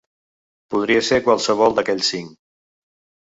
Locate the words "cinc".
2.15-2.31